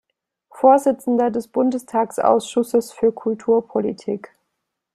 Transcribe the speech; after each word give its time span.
Vorsitzender 0.49 1.29
des 1.29 1.47
Bundestagsausschusses 1.49 2.91
für 2.91 3.11
Kulturpolitik. 3.11 4.33